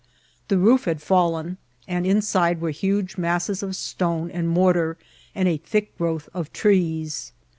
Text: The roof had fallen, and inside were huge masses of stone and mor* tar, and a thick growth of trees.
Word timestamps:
The 0.47 0.57
roof 0.57 0.85
had 0.85 0.99
fallen, 0.99 1.57
and 1.87 2.07
inside 2.07 2.59
were 2.59 2.71
huge 2.71 3.17
masses 3.19 3.61
of 3.61 3.75
stone 3.75 4.31
and 4.31 4.49
mor* 4.49 4.73
tar, 4.73 4.97
and 5.35 5.47
a 5.47 5.57
thick 5.57 5.95
growth 5.95 6.27
of 6.33 6.51
trees. 6.51 7.33